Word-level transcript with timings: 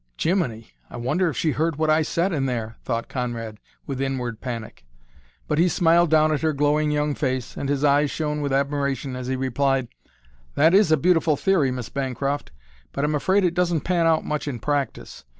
"Jiminy! 0.17 0.71
I 0.89 0.97
wonder 0.97 1.29
if 1.29 1.37
she 1.37 1.51
heard 1.51 1.75
what 1.75 1.91
I 1.91 2.01
said 2.01 2.33
in 2.33 2.47
there!" 2.47 2.75
thought 2.83 3.07
Conrad 3.07 3.59
with 3.85 4.01
inward 4.01 4.41
panic. 4.41 4.83
But 5.47 5.59
he 5.59 5.67
smiled 5.69 6.09
down 6.09 6.31
at 6.31 6.41
her 6.41 6.53
glowing 6.53 6.89
young 6.89 7.13
face 7.13 7.55
and 7.55 7.69
his 7.69 7.83
eyes 7.83 8.09
shone 8.09 8.41
with 8.41 8.51
admiration 8.51 9.15
as 9.15 9.27
he 9.27 9.35
replied: 9.35 9.89
"That 10.55 10.73
is 10.73 10.91
a 10.91 10.97
beautiful 10.97 11.35
theory, 11.35 11.69
Miss 11.69 11.89
Bancroft, 11.89 12.49
but 12.91 13.05
I'm 13.05 13.13
afraid 13.13 13.43
it 13.43 13.53
doesn't 13.53 13.81
pan 13.81 14.07
out 14.07 14.25
much 14.25 14.47
in 14.47 14.57
practice. 14.57 15.23